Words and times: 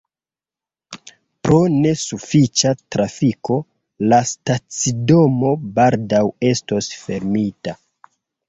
Pro 1.47 1.57
ne 1.73 1.91
sufiĉa 2.03 2.71
trafiko, 2.95 3.59
la 4.13 4.21
stacidomo 4.31 5.55
baldaŭ 5.81 6.23
estos 6.55 6.91
fermita. 7.05 7.79